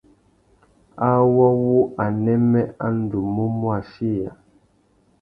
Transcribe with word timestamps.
Awô 1.09 1.45
wu 1.63 1.77
anêmê 2.03 2.61
a 2.85 2.87
ndú 2.97 3.19
mú 3.33 3.45
mù 3.57 3.67
achiya. 3.77 4.31